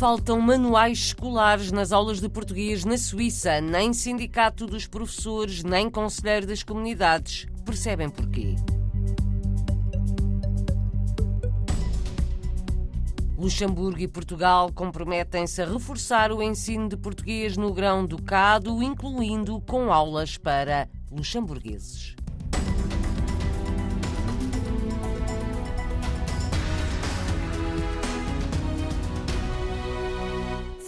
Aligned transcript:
Faltam 0.00 0.40
manuais 0.40 0.96
escolares 0.98 1.70
nas 1.70 1.92
aulas 1.92 2.22
de 2.22 2.28
português 2.30 2.86
na 2.86 2.96
Suíça. 2.96 3.60
Nem 3.60 3.92
sindicato 3.92 4.66
dos 4.66 4.86
professores, 4.86 5.62
nem 5.62 5.90
conselheiro 5.90 6.46
das 6.46 6.62
comunidades 6.62 7.46
percebem 7.66 8.08
porquê. 8.08 8.56
Luxemburgo 13.36 14.00
e 14.00 14.08
Portugal 14.08 14.72
comprometem-se 14.72 15.60
a 15.60 15.66
reforçar 15.66 16.32
o 16.32 16.42
ensino 16.42 16.88
de 16.88 16.96
português 16.96 17.58
no 17.58 17.70
grão-ducado, 17.70 18.82
incluindo 18.82 19.60
com 19.60 19.92
aulas 19.92 20.38
para 20.38 20.88
luxemburgueses. 21.10 22.16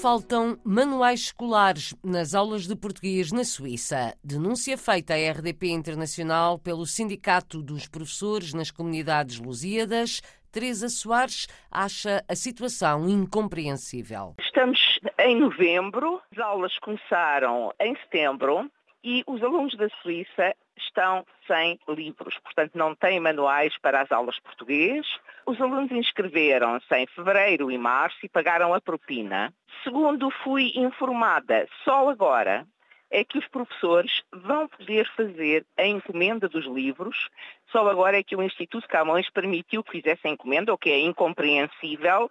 Faltam 0.02 0.58
manuais 0.64 1.20
escolares 1.20 1.94
nas 2.02 2.34
aulas 2.34 2.66
de 2.66 2.74
português 2.74 3.30
na 3.30 3.44
Suíça. 3.44 4.12
Denúncia 4.24 4.76
feita 4.76 5.14
à 5.14 5.30
RDP 5.30 5.68
Internacional 5.68 6.58
pelo 6.58 6.84
Sindicato 6.84 7.62
dos 7.62 7.86
Professores 7.86 8.52
nas 8.52 8.72
Comunidades 8.72 9.38
Lusíadas. 9.38 10.20
Teresa 10.50 10.88
Soares 10.88 11.46
acha 11.70 12.20
a 12.28 12.34
situação 12.34 13.08
incompreensível. 13.08 14.34
Estamos 14.40 14.98
em 15.20 15.38
novembro, 15.38 16.20
as 16.32 16.38
aulas 16.38 16.76
começaram 16.80 17.72
em 17.80 17.94
setembro 17.98 18.68
e 19.04 19.22
os 19.24 19.40
alunos 19.40 19.76
da 19.76 19.88
Suíça 20.02 20.52
estão 20.76 21.26
sem 21.46 21.78
livros, 21.88 22.38
portanto 22.38 22.72
não 22.74 22.94
têm 22.94 23.20
manuais 23.20 23.76
para 23.78 24.00
as 24.00 24.12
aulas 24.12 24.38
português. 24.40 25.06
Os 25.46 25.60
alunos 25.60 25.90
inscreveram-se 25.90 26.94
em 26.94 27.06
fevereiro 27.06 27.70
e 27.70 27.78
março 27.78 28.18
e 28.22 28.28
pagaram 28.28 28.72
a 28.74 28.80
propina. 28.80 29.52
Segundo 29.82 30.30
fui 30.30 30.72
informada, 30.74 31.68
só 31.84 32.08
agora 32.08 32.66
é 33.12 33.22
que 33.22 33.38
os 33.38 33.46
professores 33.46 34.22
vão 34.32 34.66
poder 34.66 35.06
fazer 35.14 35.66
a 35.76 35.86
encomenda 35.86 36.48
dos 36.48 36.64
livros. 36.64 37.28
Só 37.70 37.86
agora 37.88 38.18
é 38.18 38.22
que 38.22 38.34
o 38.34 38.42
Instituto 38.42 38.88
Camões 38.88 39.28
permitiu 39.28 39.84
que 39.84 39.92
fizesse 39.92 40.26
a 40.26 40.30
encomenda, 40.30 40.72
o 40.72 40.78
que 40.78 40.90
é 40.90 40.98
incompreensível, 40.98 42.30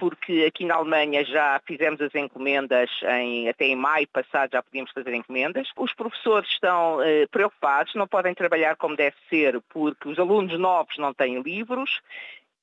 porque 0.00 0.46
aqui 0.48 0.64
na 0.64 0.76
Alemanha 0.76 1.22
já 1.22 1.60
fizemos 1.66 2.00
as 2.00 2.14
encomendas 2.14 2.88
em, 3.02 3.50
até 3.50 3.66
em 3.66 3.76
maio 3.76 4.08
passado 4.08 4.52
já 4.54 4.62
podíamos 4.62 4.90
fazer 4.92 5.12
encomendas. 5.12 5.68
Os 5.76 5.92
professores 5.92 6.48
estão 6.48 7.02
eh, 7.02 7.26
preocupados, 7.26 7.94
não 7.94 8.08
podem 8.08 8.34
trabalhar 8.34 8.76
como 8.76 8.96
deve 8.96 9.14
ser 9.28 9.60
porque 9.68 10.08
os 10.08 10.18
alunos 10.18 10.58
novos 10.58 10.96
não 10.96 11.12
têm 11.12 11.42
livros 11.42 12.00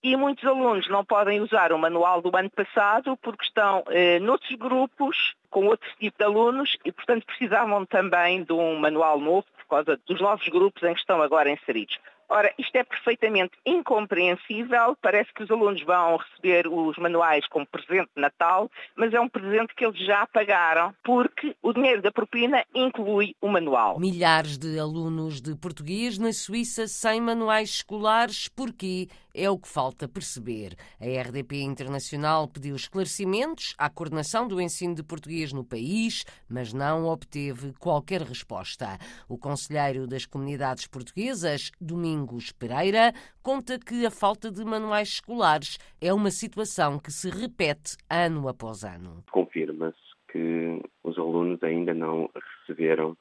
e 0.01 0.15
muitos 0.15 0.43
alunos 0.45 0.89
não 0.89 1.05
podem 1.05 1.39
usar 1.39 1.71
o 1.71 1.77
manual 1.77 2.23
do 2.23 2.35
ano 2.35 2.49
passado 2.49 3.15
porque 3.17 3.45
estão 3.45 3.83
eh, 3.89 4.17
noutros 4.19 4.55
grupos 4.55 5.35
com 5.51 5.67
outro 5.67 5.87
tipo 5.99 6.17
de 6.17 6.23
alunos 6.23 6.75
e, 6.83 6.91
portanto, 6.91 7.23
precisavam 7.27 7.85
também 7.85 8.43
de 8.43 8.51
um 8.51 8.79
manual 8.79 9.19
novo 9.19 9.45
por 9.59 9.67
causa 9.67 9.99
dos 10.07 10.19
novos 10.19 10.47
grupos 10.47 10.81
em 10.81 10.93
que 10.95 10.99
estão 10.99 11.21
agora 11.21 11.51
inseridos. 11.51 11.99
Ora, 12.29 12.53
isto 12.57 12.75
é 12.75 12.83
perfeitamente 12.83 13.53
incompreensível. 13.65 14.97
Parece 15.01 15.33
que 15.33 15.43
os 15.43 15.49
alunos 15.49 15.81
vão 15.83 16.17
receber 16.17 16.67
os 16.67 16.97
manuais 16.97 17.47
como 17.47 17.65
presente 17.65 18.09
de 18.13 18.21
Natal, 18.21 18.69
mas 18.97 19.13
é 19.13 19.19
um 19.19 19.29
presente 19.29 19.73
que 19.73 19.85
eles 19.85 19.97
já 20.05 20.27
pagaram, 20.27 20.93
porque 21.05 21.55
o 21.61 21.71
dinheiro 21.71 22.01
da 22.01 22.11
propina 22.11 22.65
inclui 22.75 23.33
o 23.39 23.47
manual. 23.47 23.97
Milhares 23.97 24.57
de 24.57 24.77
alunos 24.77 25.39
de 25.41 25.55
português 25.55 26.17
na 26.17 26.33
Suíça 26.33 26.85
sem 26.85 27.21
manuais 27.21 27.69
escolares. 27.69 28.49
Porquê? 28.49 29.07
É 29.33 29.49
o 29.49 29.57
que 29.57 29.67
falta 29.67 30.07
perceber. 30.07 30.75
A 30.99 31.05
RDP 31.05 31.61
Internacional 31.61 32.47
pediu 32.47 32.75
esclarecimentos 32.75 33.75
à 33.77 33.87
coordenação 33.87 34.47
do 34.47 34.59
ensino 34.59 34.95
de 34.95 35.03
português 35.03 35.53
no 35.53 35.63
país, 35.63 36.25
mas 36.49 36.73
não 36.73 37.05
obteve 37.05 37.71
qualquer 37.79 38.21
resposta. 38.23 38.97
O 39.29 39.37
conselheiro 39.37 40.07
das 40.07 40.25
comunidades 40.25 40.87
portuguesas, 40.87 41.71
Domingos 41.79 42.16
Pereira, 42.57 43.13
conta 43.43 43.77
que 43.77 44.05
a 44.05 44.11
falta 44.11 44.49
de 44.51 44.63
manuais 44.63 45.09
escolares 45.09 45.77
é 46.01 46.13
uma 46.13 46.31
situação 46.31 46.97
que 46.97 47.11
se 47.11 47.29
repete 47.29 47.97
ano 48.09 48.47
após 48.47 48.83
ano. 48.83 49.23
Confirma-se 49.31 49.97
que 50.31 50.81
os 51.03 51.17
alunos 51.17 51.61
ainda 51.63 51.93
não 51.93 52.29
receberam 52.65 53.17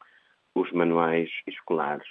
os 0.54 0.70
manuais 0.72 1.28
escolares 1.46 2.08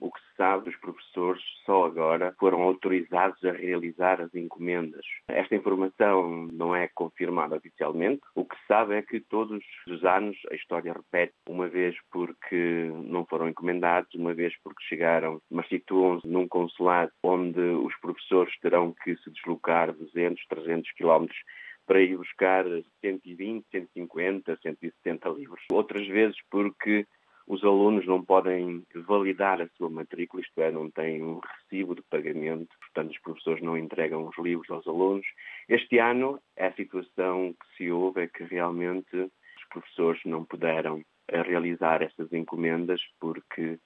o 0.00 0.10
que 0.10 0.20
se 0.20 0.36
sabe 0.36 0.64
dos 0.64 0.76
professores 0.76 1.42
só 1.64 1.86
agora 1.86 2.34
foram 2.38 2.62
autorizados 2.62 3.42
a 3.44 3.52
realizar 3.52 4.20
as 4.20 4.34
encomendas. 4.34 5.04
Esta 5.28 5.56
informação 5.56 6.48
não 6.52 6.74
é 6.74 6.88
confirmada 6.88 7.56
oficialmente. 7.56 8.22
O 8.34 8.44
que 8.44 8.56
se 8.56 8.66
sabe 8.66 8.94
é 8.94 9.02
que 9.02 9.20
todos 9.20 9.62
os 9.86 10.04
anos 10.04 10.36
a 10.50 10.54
história 10.54 10.92
repete, 10.92 11.34
uma 11.48 11.68
vez 11.68 11.96
porque 12.10 12.90
não 13.04 13.24
foram 13.26 13.48
encomendados, 13.48 14.14
uma 14.14 14.34
vez 14.34 14.54
porque 14.62 14.84
chegaram, 14.84 15.40
mas 15.50 15.68
situam-se 15.68 16.26
num 16.26 16.46
consulado 16.46 17.12
onde 17.22 17.60
os 17.60 17.94
professores 18.00 18.56
terão 18.60 18.94
que 19.02 19.16
se 19.16 19.30
deslocar 19.30 19.92
200, 19.92 20.46
300 20.46 20.92
quilómetros 20.92 21.38
para 21.86 22.02
ir 22.02 22.16
buscar 22.18 22.64
120, 23.00 23.64
150, 23.70 24.58
170 24.62 25.28
livros. 25.30 25.62
Outras 25.72 26.06
vezes 26.06 26.36
porque 26.50 27.06
os 27.48 27.64
alunos 27.64 28.06
não 28.06 28.22
podem 28.22 28.84
validar 28.94 29.60
a 29.62 29.68
sua 29.68 29.88
matrícula, 29.88 30.42
isto 30.42 30.60
é, 30.60 30.70
não 30.70 30.90
têm 30.90 31.22
um 31.22 31.38
recibo 31.38 31.94
de 31.94 32.02
pagamento, 32.02 32.68
portanto 32.78 33.10
os 33.10 33.18
professores 33.20 33.62
não 33.62 33.76
entregam 33.76 34.28
os 34.28 34.36
livros 34.38 34.70
aos 34.70 34.86
alunos. 34.86 35.26
Este 35.66 35.98
ano, 35.98 36.38
a 36.58 36.70
situação 36.72 37.54
que 37.54 37.76
se 37.76 37.90
houve 37.90 38.22
é 38.22 38.26
que 38.26 38.44
realmente 38.44 39.16
os 39.16 39.68
professores 39.70 40.20
não 40.26 40.44
puderam 40.44 41.02
realizar 41.30 42.02
essas 42.02 42.30
encomendas 42.32 43.00
porque 43.18 43.78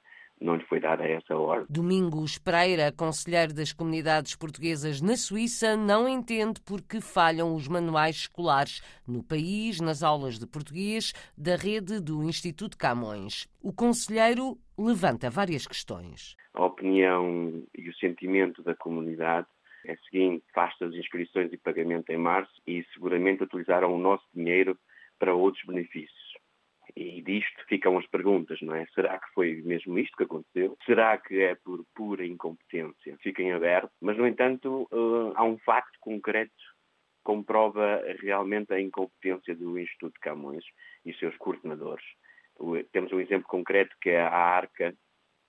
não 0.42 0.56
lhe 0.56 0.64
foi 0.64 0.80
dada 0.80 1.04
essa 1.04 1.36
ordem. 1.36 1.66
Domingos 1.68 2.38
Pereira, 2.38 2.92
conselheiro 2.92 3.54
das 3.54 3.72
comunidades 3.72 4.34
portuguesas 4.34 5.00
na 5.00 5.16
Suíça, 5.16 5.76
não 5.76 6.08
entende 6.08 6.60
por 6.60 6.82
que 6.82 7.00
falham 7.00 7.54
os 7.54 7.68
manuais 7.68 8.16
escolares 8.16 8.82
no 9.06 9.22
país, 9.22 9.80
nas 9.80 10.02
aulas 10.02 10.38
de 10.38 10.46
português 10.46 11.12
da 11.36 11.56
rede 11.56 12.00
do 12.00 12.22
Instituto 12.22 12.76
Camões. 12.76 13.48
O 13.60 13.72
conselheiro 13.72 14.58
levanta 14.78 15.30
várias 15.30 15.66
questões. 15.66 16.36
A 16.54 16.64
opinião 16.64 17.62
e 17.76 17.88
o 17.88 17.94
sentimento 17.94 18.62
da 18.62 18.74
comunidade 18.74 19.46
é 19.84 19.94
o 19.94 19.98
seguinte, 20.04 20.44
faz 20.54 20.74
as 20.80 20.94
inscrições 20.94 21.52
e 21.52 21.56
pagamento 21.56 22.10
em 22.10 22.18
março 22.18 22.52
e 22.66 22.84
seguramente 22.92 23.42
utilizaram 23.42 23.92
o 23.92 23.98
nosso 23.98 24.24
dinheiro 24.34 24.78
para 25.18 25.34
outros 25.34 25.64
benefícios. 25.64 26.21
E 26.94 27.22
disto 27.22 27.64
ficam 27.68 27.98
as 27.98 28.06
perguntas, 28.06 28.60
não 28.60 28.74
é? 28.74 28.86
Será 28.94 29.18
que 29.18 29.32
foi 29.34 29.62
mesmo 29.62 29.98
isto 29.98 30.16
que 30.16 30.24
aconteceu? 30.24 30.76
Será 30.84 31.16
que 31.18 31.40
é 31.40 31.54
por 31.54 31.84
pura 31.94 32.26
incompetência? 32.26 33.16
Fiquem 33.22 33.52
abertos. 33.52 33.96
Mas, 34.00 34.16
no 34.16 34.26
entanto, 34.26 34.88
uh, 34.92 35.32
há 35.34 35.44
um 35.44 35.58
facto 35.58 35.98
concreto 36.00 36.52
que 36.52 37.24
comprova 37.24 38.02
realmente 38.20 38.72
a 38.72 38.80
incompetência 38.80 39.54
do 39.54 39.78
Instituto 39.78 40.18
Camões 40.20 40.64
e 41.04 41.14
seus 41.14 41.36
coordenadores. 41.38 42.04
Temos 42.92 43.12
um 43.12 43.20
exemplo 43.20 43.48
concreto 43.48 43.96
que 44.00 44.10
é 44.10 44.20
a 44.20 44.30
ARCA, 44.30 44.94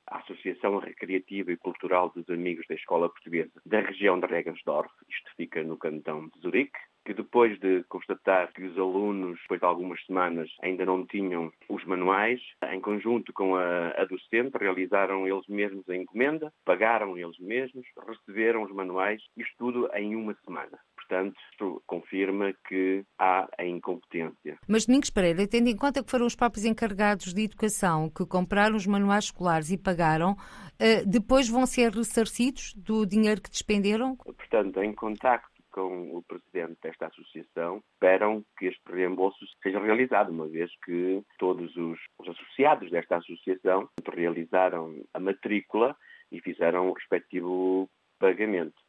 a 0.08 0.20
Associação 0.20 0.78
Recreativa 0.78 1.52
e 1.52 1.58
Cultural 1.58 2.10
dos 2.10 2.30
Amigos 2.30 2.66
da 2.68 2.76
Escola 2.76 3.10
Portuguesa 3.10 3.52
da 3.66 3.82
região 3.82 4.20
de 4.20 4.28
Regensdorf, 4.28 4.92
isto 5.10 5.32
fica 5.36 5.64
no 5.64 5.78
cantão 5.78 6.28
de 6.28 6.42
Zurique, 6.42 6.80
que 7.06 7.14
depois 7.14 7.60
de 7.60 7.84
constatar 7.90 8.52
que 8.54 8.64
os 8.64 8.78
alunos, 8.78 9.40
depois 9.42 9.60
de 9.60 9.66
algumas 9.66 10.04
semanas, 10.06 10.50
ainda 10.62 10.86
não 10.86 11.06
tinham 11.06 11.52
os 11.70 11.84
manuais, 11.86 12.42
em 12.72 12.80
conjunto 12.80 13.34
com 13.34 13.56
a, 13.56 13.90
a 13.90 14.06
docente, 14.06 14.58
realizaram 14.58 15.28
eles 15.28 15.48
mesmos 15.48 15.88
a 15.90 15.96
encomenda, 15.96 16.54
pagaram 16.66 17.18
eles 17.18 17.38
mesmos, 17.40 17.86
receberam 18.08 18.64
os 18.64 18.72
manuais, 18.72 19.22
isto 19.38 19.54
tudo 19.58 19.90
em 19.96 20.16
uma 20.16 20.36
semana. 20.46 20.80
Portanto, 20.96 21.36
isto 21.52 21.84
confirma 21.86 22.54
que 22.68 23.04
há 23.20 23.48
a 23.58 23.66
incompetência. 23.66 24.58
Mas, 24.68 24.86
Domingos 24.86 25.10
Pereira, 25.10 25.46
tendo 25.48 25.68
em 25.68 25.76
conta 25.76 26.02
que 26.02 26.10
foram 26.10 26.26
os 26.26 26.36
próprios 26.36 26.66
encarregados 26.66 27.34
de 27.34 27.44
educação 27.44 28.10
que 28.10 28.26
compraram 28.26 28.76
os 28.76 28.88
manuais 28.88 29.26
escolares 29.26 29.70
e 29.70 29.78
pagaram, 29.78 30.36
eh, 30.80 31.04
depois 31.06 31.50
vão 31.50 31.66
ser 31.66 31.92
ressarcidos 31.92 32.74
do 32.76 33.06
dinheiro 33.06 33.42
que 33.42 33.50
despenderam? 33.50 34.16
Portanto, 34.16 34.82
em 34.82 34.94
contacto 34.94 35.53
com 35.74 36.16
o 36.16 36.22
presidente 36.22 36.78
desta 36.84 37.08
associação, 37.08 37.82
esperam 37.94 38.46
que 38.58 38.68
este 38.68 38.82
reembolso 38.88 39.40
seja 39.62 39.80
realizado, 39.80 40.30
uma 40.30 40.48
vez 40.48 40.72
que 40.86 41.22
todos 41.40 41.76
os, 41.76 42.00
os 42.20 42.30
associados 42.30 42.92
desta 42.92 43.18
associação 43.18 43.90
realizaram 44.08 45.04
a 45.14 45.20
matrícula 45.20 45.98
e 46.32 46.40
fizeram 46.40 46.90
o 46.90 46.94
respectivo 46.94 47.90
pagamento. 48.20 48.80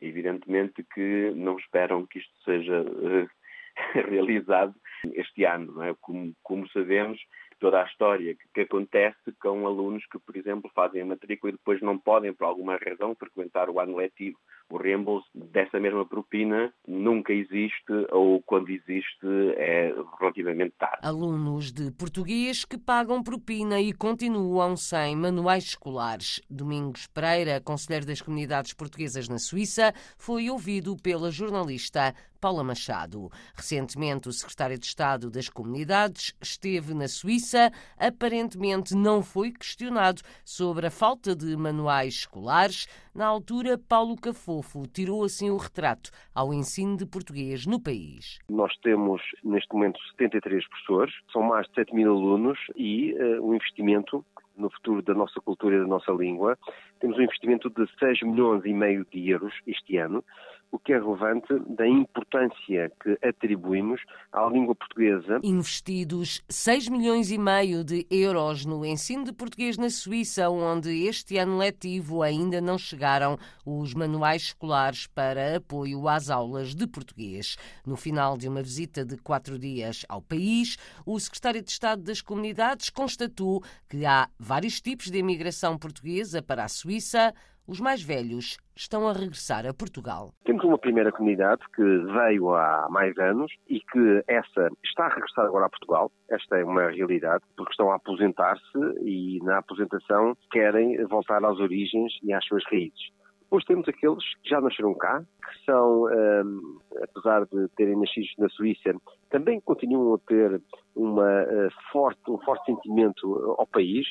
Evidentemente 0.00 0.84
que 0.94 1.32
não 1.34 1.58
esperam 1.58 2.06
que 2.06 2.18
isto 2.18 2.32
seja 2.44 2.82
uh, 2.82 3.28
realizado 4.10 4.74
este 5.14 5.44
ano. 5.44 5.72
Não 5.72 5.82
é? 5.84 5.94
como, 6.00 6.34
como 6.42 6.68
sabemos, 6.68 7.18
toda 7.58 7.82
a 7.82 7.86
história 7.86 8.34
que, 8.34 8.44
que, 8.54 8.60
acontece 8.62 9.32
com 9.40 9.66
alunos 9.66 10.04
que, 10.06 10.18
por 10.18 10.36
exemplo, 10.36 10.70
fazem 10.74 11.02
a 11.02 11.06
matrícula 11.06 11.50
e 11.50 11.56
depois 11.56 11.80
não 11.80 11.98
podem, 11.98 12.32
por 12.32 12.44
alguma 12.44 12.76
razão, 12.76 13.14
frequentar 13.14 13.70
o 13.70 13.80
ano 13.80 13.96
letivo. 13.96 14.38
O 14.68 14.78
reembolso 14.78 15.26
dessa 15.34 15.78
mesma 15.78 16.04
propina 16.04 16.72
nunca 16.86 17.32
existe 17.32 17.92
ou 18.10 18.42
quando 18.42 18.70
existe 18.70 19.26
é 19.56 19.94
relativamente 20.18 20.74
tarde. 20.76 20.98
Alunos 21.02 21.70
de 21.70 21.92
português 21.92 22.64
que 22.64 22.76
pagam 22.76 23.22
propina 23.22 23.80
e 23.80 23.92
continuam 23.92 24.76
sem 24.76 25.14
manuais 25.14 25.64
escolares. 25.64 26.40
Domingos 26.50 27.06
Pereira, 27.06 27.60
conselheiro 27.60 28.06
das 28.06 28.20
comunidades 28.20 28.72
portuguesas 28.72 29.28
na 29.28 29.38
Suíça, 29.38 29.92
foi 30.18 30.50
ouvido 30.50 30.96
pela 30.96 31.30
jornalista 31.30 32.12
Paula 32.46 32.62
Machado. 32.62 33.30
Recentemente, 33.54 34.28
o 34.28 34.32
secretário 34.32 34.78
de 34.78 34.86
Estado 34.86 35.30
das 35.30 35.48
Comunidades 35.48 36.34
esteve 36.40 36.94
na 36.94 37.08
Suíça. 37.08 37.72
Aparentemente, 37.98 38.94
não 38.94 39.22
foi 39.22 39.50
questionado 39.50 40.22
sobre 40.44 40.86
a 40.86 40.90
falta 40.90 41.34
de 41.34 41.56
manuais 41.56 42.14
escolares. 42.14 42.86
Na 43.14 43.26
altura, 43.26 43.78
Paulo 43.78 44.16
Cafofo 44.56 44.86
tirou 44.86 45.24
assim 45.24 45.50
o 45.50 45.56
retrato 45.56 46.10
ao 46.34 46.52
ensino 46.52 46.96
de 46.96 47.04
português 47.04 47.66
no 47.66 47.80
país. 47.80 48.38
Nós 48.48 48.74
temos, 48.78 49.20
neste 49.44 49.72
momento, 49.74 49.98
73 50.12 50.66
professores, 50.68 51.14
são 51.32 51.42
mais 51.42 51.66
de 51.68 51.74
7 51.74 51.94
mil 51.94 52.10
alunos 52.10 52.58
e 52.74 53.14
uh, 53.14 53.54
investimento 53.54 54.24
no 54.56 54.70
futuro 54.70 55.02
da 55.02 55.12
nossa 55.12 55.40
cultura 55.40 55.76
e 55.76 55.80
da 55.80 55.86
nossa 55.86 56.10
língua. 56.12 56.58
Temos 57.00 57.18
um 57.18 57.22
investimento 57.22 57.68
de 57.68 57.86
6 57.98 58.22
milhões 58.22 58.64
e 58.64 58.72
meio 58.72 59.06
de 59.12 59.28
euros 59.28 59.52
este 59.66 59.98
ano, 59.98 60.24
o 60.70 60.78
que 60.78 60.92
é 60.92 60.98
relevante 60.98 61.46
da 61.68 61.86
importância 61.86 62.92
que 63.02 63.18
atribuímos 63.26 64.00
à 64.32 64.46
língua 64.46 64.74
portuguesa. 64.74 65.40
Investidos 65.42 66.42
6 66.48 66.88
milhões 66.88 67.30
e 67.30 67.38
meio 67.38 67.84
de 67.84 68.06
euros 68.10 68.64
no 68.64 68.84
ensino 68.84 69.24
de 69.24 69.32
português 69.32 69.76
na 69.76 69.90
Suíça, 69.90 70.48
onde 70.50 71.06
este 71.06 71.38
ano 71.38 71.58
letivo 71.58 72.22
ainda 72.22 72.60
não 72.60 72.78
chegaram 72.78 73.38
os 73.64 73.94
manuais 73.94 74.42
escolares 74.42 75.06
para 75.06 75.56
apoio 75.56 76.08
às 76.08 76.30
aulas 76.30 76.74
de 76.74 76.86
português. 76.86 77.56
No 77.86 77.96
final 77.96 78.36
de 78.36 78.48
uma 78.48 78.62
visita 78.62 79.04
de 79.04 79.16
quatro 79.16 79.58
dias 79.58 80.04
ao 80.08 80.20
país, 80.20 80.76
o 81.04 81.18
secretário 81.18 81.62
de 81.62 81.70
Estado 81.70 82.02
das 82.02 82.20
Comunidades 82.20 82.90
constatou 82.90 83.62
que 83.88 84.04
há 84.04 84.28
vários 84.38 84.80
tipos 84.80 85.10
de 85.10 85.18
imigração 85.18 85.78
portuguesa 85.78 86.42
para 86.42 86.64
a 86.64 86.68
Suíça 86.68 87.32
os 87.66 87.80
mais 87.80 88.02
velhos 88.02 88.58
estão 88.76 89.08
a 89.08 89.12
regressar 89.12 89.66
a 89.66 89.74
Portugal. 89.74 90.32
Temos 90.44 90.64
uma 90.64 90.78
primeira 90.78 91.10
comunidade 91.10 91.62
que 91.74 91.82
veio 91.82 92.54
há 92.54 92.88
mais 92.90 93.16
anos 93.18 93.52
e 93.68 93.80
que 93.80 94.24
essa 94.28 94.68
está 94.84 95.06
a 95.06 95.14
regressar 95.14 95.46
agora 95.46 95.66
a 95.66 95.70
Portugal. 95.70 96.10
Esta 96.30 96.58
é 96.58 96.64
uma 96.64 96.90
realidade, 96.90 97.44
porque 97.56 97.72
estão 97.72 97.90
a 97.90 97.96
aposentar-se 97.96 98.78
e 99.02 99.40
na 99.42 99.58
aposentação 99.58 100.36
querem 100.52 101.02
voltar 101.06 101.44
às 101.44 101.58
origens 101.58 102.12
e 102.22 102.32
às 102.32 102.44
suas 102.46 102.64
raízes. 102.70 103.16
Depois 103.46 103.64
temos 103.64 103.88
aqueles 103.88 104.24
que 104.42 104.50
já 104.50 104.60
nasceram 104.60 104.92
cá, 104.94 105.20
que 105.20 105.64
são, 105.64 106.06
um, 106.06 106.80
apesar 107.00 107.46
de 107.46 107.68
terem 107.76 107.96
nascido 107.96 108.26
na 108.38 108.48
Suíça, 108.48 108.92
também 109.30 109.60
continuam 109.60 110.14
a 110.14 110.18
ter 110.26 110.60
uma, 110.96 111.42
uh, 111.44 111.70
forte, 111.92 112.28
um 112.28 112.38
forte 112.38 112.64
sentimento 112.66 113.54
ao 113.56 113.66
país, 113.68 114.04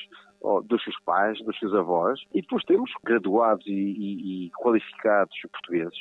dos 0.65 0.83
seus 0.83 0.99
pais, 1.03 1.37
dos 1.43 1.57
seus 1.59 1.73
avós, 1.73 2.19
e 2.33 2.41
depois 2.41 2.63
temos 2.63 2.91
graduados 3.03 3.65
e, 3.65 3.71
e, 3.71 4.45
e 4.47 4.51
qualificados 4.51 5.35
portugueses, 5.51 5.97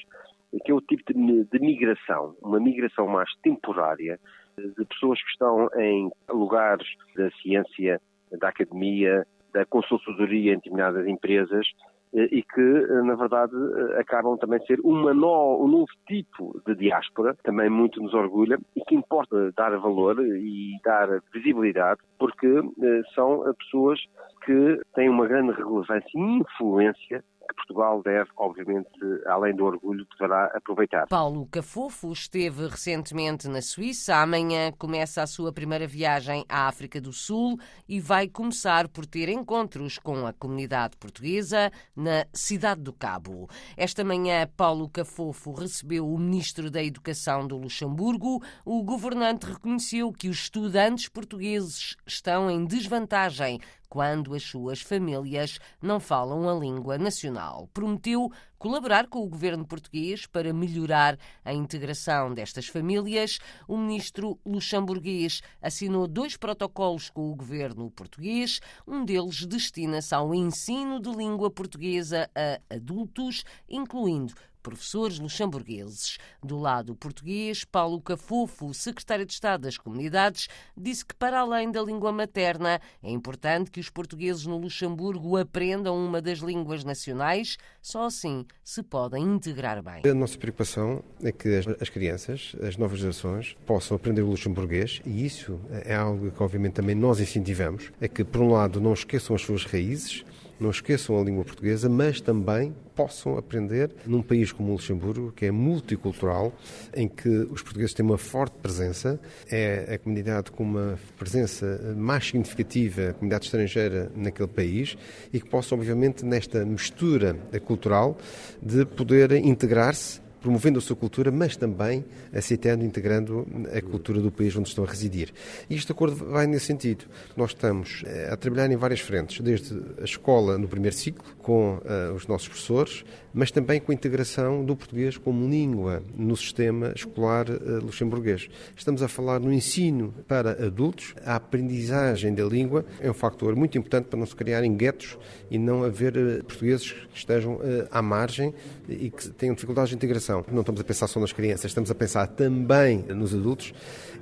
que 0.64 0.70
é 0.70 0.75
o 0.75 0.81
tipo 0.81 1.12
de, 1.12 1.44
de 1.44 1.58
migração, 1.58 2.37
uma 2.43 2.61
migração 2.61 3.06
mais 3.08 3.31
temporária, 3.43 4.20
de 4.56 4.85
pessoas 4.85 5.20
que 5.23 5.31
estão 5.31 5.69
em 5.76 6.11
lugares 6.29 6.87
da 7.17 7.31
ciência, 7.43 8.00
da 8.38 8.49
academia, 8.49 9.26
da 9.52 9.64
consultoria 9.64 10.52
em 10.52 10.56
determinadas 10.56 11.06
empresas, 11.06 11.67
e 12.14 12.43
que, 12.43 12.87
na 13.02 13.14
verdade, 13.14 13.55
acabam 13.99 14.37
também 14.38 14.61
a 14.62 14.66
ser 14.66 14.78
uma 14.84 15.12
no, 15.12 15.64
um 15.64 15.69
novo 15.69 15.90
tipo 16.06 16.61
de 16.66 16.75
diáspora, 16.76 17.37
também 17.43 17.69
muito 17.69 18.00
nos 18.00 18.14
orgulha 18.14 18.58
e 18.76 18.81
que 18.84 18.94
importa 18.94 19.52
dar 19.56 19.76
valor 19.78 20.20
e 20.20 20.78
dar 20.84 21.20
visibilidade, 21.32 22.00
porque 22.19 22.46
eh, 22.46 23.02
são 23.14 23.43
pessoas 23.58 24.00
que 24.44 24.81
têm 24.94 25.08
uma 25.08 25.26
grande 25.26 25.52
relevância 25.52 26.11
e 26.14 26.20
influência 26.20 27.25
Portugal 27.54 28.02
deve, 28.02 28.30
obviamente, 28.36 28.88
além 29.26 29.54
do 29.54 29.64
orgulho, 29.64 30.06
deverá 30.12 30.46
aproveitar. 30.54 31.06
Paulo 31.08 31.46
Cafofo 31.46 32.12
esteve 32.12 32.66
recentemente 32.66 33.48
na 33.48 33.62
Suíça. 33.62 34.16
Amanhã 34.16 34.72
começa 34.72 35.22
a 35.22 35.26
sua 35.26 35.52
primeira 35.52 35.86
viagem 35.86 36.44
à 36.48 36.68
África 36.68 37.00
do 37.00 37.12
Sul 37.12 37.58
e 37.88 38.00
vai 38.00 38.28
começar 38.28 38.88
por 38.88 39.06
ter 39.06 39.28
encontros 39.28 39.98
com 39.98 40.26
a 40.26 40.32
comunidade 40.32 40.96
portuguesa 40.96 41.70
na 41.96 42.26
Cidade 42.32 42.82
do 42.82 42.92
Cabo. 42.92 43.48
Esta 43.76 44.04
manhã, 44.04 44.48
Paulo 44.56 44.88
Cafofo 44.88 45.52
recebeu 45.52 46.08
o 46.08 46.18
ministro 46.18 46.70
da 46.70 46.82
Educação 46.82 47.46
do 47.46 47.56
Luxemburgo. 47.56 48.42
O 48.64 48.82
governante 48.82 49.46
reconheceu 49.46 50.12
que 50.12 50.28
os 50.28 50.38
estudantes 50.38 51.08
portugueses 51.08 51.96
estão 52.06 52.50
em 52.50 52.64
desvantagem 52.64 53.60
quando 53.94 54.35
as 54.35 54.43
suas 54.43 54.81
famílias 54.81 55.61
não 55.81 56.00
falam 56.00 56.49
a 56.49 56.58
língua 56.58 56.99
nacional. 56.99 57.69
Prometeu 57.73 58.29
colaborar 58.58 59.06
com 59.06 59.20
o 59.20 59.29
governo 59.29 59.64
português 59.64 60.26
para 60.26 60.52
melhorar 60.52 61.17
a 61.44 61.55
integração 61.55 62.35
destas 62.35 62.67
famílias. 62.67 63.38
O 63.69 63.79
ministro 63.79 64.37
luxemburguês 64.44 65.43
assinou 65.62 66.08
dois 66.08 66.37
protocolos 66.37 67.08
com 67.08 67.31
o 67.31 67.37
governo 67.37 67.88
português. 67.88 68.58
Um 68.85 69.05
deles 69.05 69.46
destina-se 69.46 70.12
ao 70.12 70.35
ensino 70.35 70.99
de 70.99 71.11
língua 71.11 71.49
portuguesa 71.49 72.29
a 72.35 72.75
adultos, 72.75 73.44
incluindo 73.69 74.35
professores 74.64 75.19
luxemburgueses. 75.19 76.16
Do 76.43 76.58
lado 76.58 76.96
português, 76.96 77.64
Paulo 77.64 78.00
Cafofo, 78.00 78.72
secretário 78.72 79.26
de 79.26 79.32
Estado 79.34 79.61
das 79.61 79.76
Comunidades, 79.76 80.49
disse 80.75 81.05
que, 81.05 81.14
para 81.14 81.40
além 81.40 81.70
da 81.70 81.82
língua 81.82 82.11
materna, 82.11 82.81
é 83.02 83.11
importante 83.11 83.70
que 83.70 83.78
os 83.78 83.90
portugueses 83.90 84.46
no 84.46 84.56
Luxemburgo 84.56 85.37
aprendam 85.37 85.94
uma 85.94 86.22
das 86.22 86.38
línguas 86.38 86.82
nacionais, 86.82 87.58
só 87.82 88.06
assim 88.06 88.46
se 88.64 88.82
podem 88.82 89.22
integrar 89.22 89.82
bem. 89.82 90.11
A 90.11 90.14
nossa 90.14 90.38
preocupação 90.38 91.05
é 91.22 91.31
que 91.31 91.62
as, 91.81 91.90
crianças, 91.90 92.56
as 92.62 92.78
novas 92.78 93.00
gerações, 93.00 93.55
possam 93.66 93.96
aprender 93.96 94.22
o 94.22 94.31
luxemburguês 94.31 95.02
e 95.05 95.26
isso 95.26 95.61
é 95.70 95.94
algo 95.94 96.31
que, 96.31 96.43
obviamente, 96.43 96.75
também 96.75 96.94
nós 96.94 97.20
incentivamos. 97.20 97.93
É 98.00 98.08
que, 98.08 98.25
por 98.25 98.40
um 98.40 98.50
lado, 98.50 98.81
não 98.81 98.94
esqueçam 98.94 99.37
as 99.37 99.42
suas 99.42 99.66
raízes, 99.66 100.25
não 100.58 100.70
esqueçam 100.70 101.18
a 101.20 101.25
língua 101.25 101.44
portuguesa, 101.44 101.88
mas 101.88 102.20
também 102.20 102.75
possam 102.94 103.37
aprender 103.37 103.90
num 104.06 104.23
país 104.23 104.52
como 104.52 104.70
o 104.70 104.73
Luxemburgo, 104.73 105.32
que 105.32 105.46
é 105.46 105.50
multicultural, 105.50 106.52
em 106.94 107.08
que 107.08 107.28
os 107.28 107.62
portugueses 107.62 107.92
têm 107.92 108.06
uma 108.06 108.18
forte 108.18 108.56
presença, 108.62 109.20
é 109.50 109.94
a 109.94 109.99
comunidade 109.99 110.50
com 110.50 110.62
uma 110.62 110.99
presença 111.18 111.94
mais 111.96 112.26
significativa, 112.26 113.11
a 113.11 113.12
comunidade 113.14 113.46
estrangeira 113.46 114.11
naquele 114.14 114.49
país, 114.49 114.96
e 115.32 115.40
que 115.40 115.49
possam, 115.49 115.76
obviamente, 115.76 116.25
nesta 116.25 116.64
mistura 116.64 117.34
cultural, 117.66 118.16
de 118.62 118.84
poder 118.84 119.32
integrar-se 119.32 120.24
promovendo 120.44 120.78
a 120.78 120.82
sua 120.82 120.94
cultura, 120.94 121.32
mas 121.32 121.56
também 121.56 122.04
aceitando 122.30 122.84
integrando 122.84 123.46
a 123.74 123.80
cultura 123.80 124.20
do 124.20 124.30
país 124.30 124.54
onde 124.54 124.68
estão 124.68 124.84
a 124.84 124.86
residir. 124.86 125.32
E 125.70 125.74
este 125.74 125.90
acordo 125.90 126.14
vai 126.14 126.46
nesse 126.46 126.66
sentido. 126.66 127.06
Nós 127.34 127.52
estamos 127.52 128.02
eh, 128.04 128.28
a 128.30 128.36
trabalhar 128.36 128.70
em 128.70 128.76
várias 128.76 129.00
frentes, 129.00 129.40
desde 129.40 129.74
a 129.98 130.04
escola 130.04 130.58
no 130.58 130.68
primeiro 130.68 130.94
ciclo, 130.94 131.24
com 131.38 131.76
uh, 131.76 132.14
os 132.14 132.26
nossos 132.26 132.48
professores, 132.48 133.04
mas 133.32 133.50
também 133.50 133.80
com 133.80 133.92
a 133.92 133.94
integração 133.94 134.64
do 134.64 134.74
português 134.74 135.16
como 135.16 135.48
língua 135.48 136.02
no 136.14 136.36
sistema 136.36 136.92
escolar 136.94 137.48
uh, 137.48 137.82
luxemburguês. 137.82 138.48
Estamos 138.76 139.02
a 139.02 139.08
falar 139.08 139.40
no 139.40 139.52
ensino 139.52 140.14
para 140.26 140.66
adultos. 140.66 141.14
A 141.24 141.36
aprendizagem 141.36 142.34
da 142.34 142.44
língua 142.44 142.84
é 143.00 143.10
um 143.10 143.14
fator 143.14 143.56
muito 143.56 143.78
importante 143.78 144.06
para 144.06 144.18
não 144.18 144.26
se 144.26 144.36
criarem 144.36 144.74
guetos 144.74 145.18
e 145.50 145.58
não 145.58 145.84
haver 145.84 146.16
uh, 146.16 146.44
portugueses 146.44 146.92
que 146.92 147.18
estejam 147.18 147.60
à 147.90 148.02
margem 148.02 148.54
e 148.88 149.10
que 149.10 149.28
tenham 149.30 149.54
dificuldades 149.54 149.90
de 149.90 149.96
integração. 149.96 150.34
Não 150.50 150.61
estamos 150.61 150.81
a 150.81 150.85
pensar 150.85 151.07
só 151.07 151.21
nas 151.21 151.33
crianças, 151.33 151.67
estamos 151.67 151.91
a 151.91 151.95
pensar 151.95 152.26
também 152.26 153.05
nos 153.09 153.35
adultos 153.35 153.73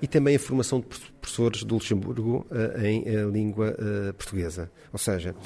e 0.02 0.08
também 0.08 0.34
a 0.34 0.38
formação 0.38 0.80
de 0.80 0.86
professores 1.20 1.62
do 1.62 1.76
Luxemburgo 1.76 2.44
em 2.82 3.04
língua 3.30 3.76
portuguesa. 4.18 4.68
Ou 4.92 4.98
seja, 4.98 5.36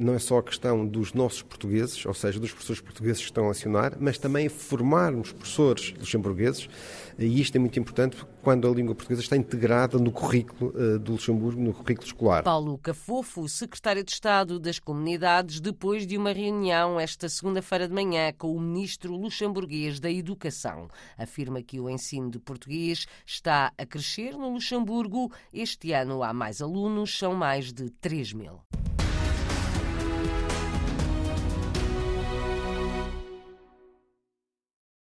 não 0.00 0.14
é 0.14 0.18
só 0.18 0.38
a 0.38 0.42
questão 0.42 0.84
dos 0.84 1.14
nossos 1.14 1.42
portugueses, 1.42 2.04
ou 2.04 2.12
seja, 2.12 2.40
dos 2.40 2.50
professores 2.50 2.82
portugueses 2.82 3.18
que 3.18 3.26
estão 3.26 3.46
a 3.46 3.52
acionar, 3.52 3.96
mas 4.00 4.18
também 4.18 4.48
formarmos 4.48 5.32
professores 5.32 5.94
luxemburgueses, 5.96 6.68
e 7.16 7.40
isto 7.40 7.54
é 7.54 7.58
muito 7.60 7.78
importante 7.78 8.16
quando 8.42 8.66
a 8.66 8.70
língua 8.72 8.94
portuguesa 8.94 9.22
está 9.22 9.36
integrada 9.36 9.98
no 9.98 10.10
currículo 10.10 10.98
do 10.98 11.12
Luxemburgo, 11.12 11.60
no 11.60 11.72
currículo 11.72 12.06
escolar. 12.06 12.42
Paulo 12.42 12.76
Cafofo, 12.78 13.48
secretário 13.48 14.02
de 14.02 14.10
Estado 14.10 14.58
das 14.58 14.80
Comunidades, 14.80 15.60
depois 15.60 16.04
de 16.06 16.16
uma 16.18 16.32
reunião 16.32 16.98
esta 16.98 17.28
segunda-feira 17.28 17.86
de 17.86 17.94
manhã 17.94 18.32
com 18.36 18.56
o 18.56 18.60
ministro 18.60 19.14
luxemburguês 19.14 20.00
da 20.00 20.10
Educação, 20.10 20.88
afirma 21.16 21.62
que 21.62 21.78
o 21.78 21.88
ensino 21.88 22.28
de 22.30 22.40
português 22.40 23.06
está 23.24 23.72
a 23.78 23.86
crescer 23.86 23.99
crescer 24.00 24.32
no 24.32 24.48
Luxemburgo. 24.48 25.30
Este 25.52 25.92
ano 25.92 26.22
há 26.22 26.32
mais 26.32 26.62
alunos, 26.62 27.18
são 27.18 27.34
mais 27.34 27.70
de 27.70 27.90
3 27.90 28.32
mil. 28.32 28.58